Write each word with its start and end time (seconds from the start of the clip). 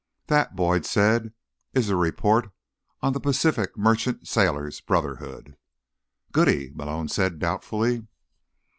"That," 0.25 0.55
Boyd 0.55 0.87
said, 0.87 1.31
"is 1.75 1.91
a 1.91 1.95
report 1.95 2.49
on 3.03 3.13
the 3.13 3.19
Pacific 3.19 3.77
Merchant 3.77 4.27
Sailors' 4.27 4.81
Brotherhood." 4.81 5.57
"Goody," 6.31 6.71
Malone 6.73 7.07
said 7.07 7.37
doubtfully. 7.37 8.07